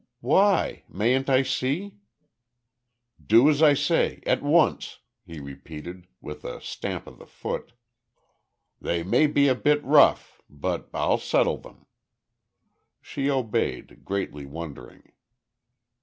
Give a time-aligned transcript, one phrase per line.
[0.21, 0.81] "Why?
[0.89, 1.99] Mayn't I see?"
[3.23, 7.73] "Do as I say at once," he repeated, with a stamp of the foot.
[8.81, 11.85] "They may be a bit rough, but I'll settle them."
[12.99, 15.11] She obeyed, greatly wondering.